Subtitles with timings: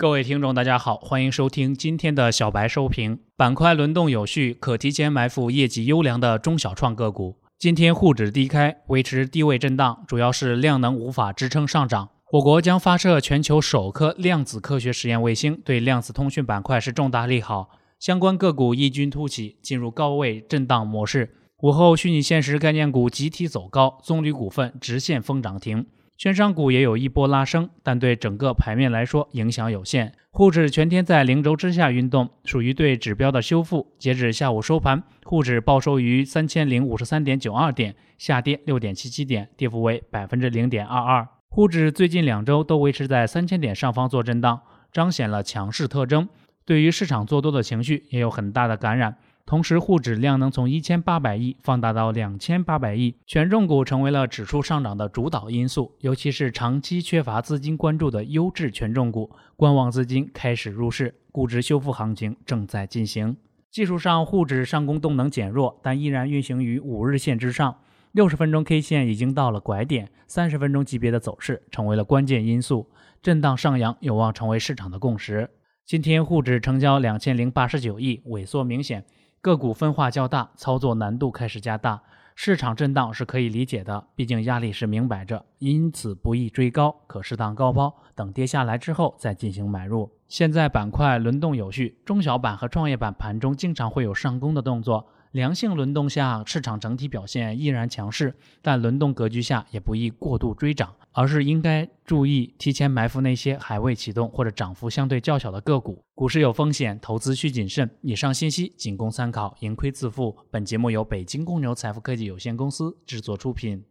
[0.00, 3.18] 各位听众，大家好，欢迎收听今天的小白收评。
[3.36, 7.36] 板块轮动有序，可提前埋伏业绩优良的中小创个股。
[7.58, 12.08] 今天沪指低开，维持低位震荡，主要是量能无法支撑上涨。
[12.30, 17.68] 我国将发射全球首颗量子科学实验卫星，对量子通讯板块是重大利好。
[17.98, 21.36] 相关个股异军突起，进入高位震荡模式。
[21.60, 25.84] 午后，虚拟现实概念股集体走高，棕榈股份直线封涨停。
[26.20, 30.12] 券商股也有一波拉升，但对整个盘面来说影响有限。
[30.30, 33.94] 沪指全天在零轴之下运动，属于对指标的修复。
[33.98, 41.26] 截止下午收盘，沪指报收于三千零五十三点九二点，下跌六点七七点，跌幅为百分之零点二二。
[41.48, 44.60] 沪指最近两周都维持在三千点上方做震荡，
[44.92, 46.28] 彰显了强势特征，
[46.66, 49.16] 对于市场做多的情绪也有很大的感染。
[49.50, 55.92] 同时，沪指量能从一千八百亿放大到两千八百亿，权重股成为了指数上涨的主导因素。
[56.02, 63.36] 尤其是长期缺乏资金关注的优质权重股，观望资金开始入市，估值修复行情正在进行。
[63.72, 67.76] 技术上，沪指上攻动能减弱，但依然运行于五日线之上，
[68.12, 72.88] 六十分钟 K 线已经到了拐点，三十分钟级别的走势成为了关键因素，
[73.20, 75.50] 震荡上扬有望成为市场的共识。
[75.84, 79.04] 今天沪指成交两千零八十九亿，萎缩明显。
[79.42, 82.02] 个股分化较大，操作难度开始加大，
[82.34, 90.12] 市场震荡是可以理解的，毕竟压力是明摆着，因此不宜追高，可适当高抛，等跌下来之后再进行买入。
[90.28, 95.06] 现在板块轮动有序，中小板和创业板盘中经常会有上攻的动作。
[95.32, 106.02] 良性轮动下，市场整体表现依然强势，但轮动格局下也不宜过度追涨，而是应该注意提前埋伏那些还未启动或者涨幅相对较小的个股。
[106.16, 107.88] 股市有风险，投资需谨慎。
[108.00, 110.36] 以上信息仅供参考，盈亏自负。
[110.50, 113.84] 本节目由北京公牛财富科技有限公司制作出品。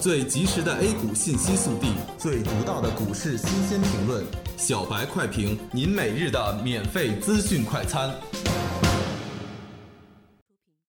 [0.00, 4.24] 最及时的 A 股信息速递，最独到的股市新鲜评论，
[4.56, 8.10] 小白快评，您每日的免费资讯快餐。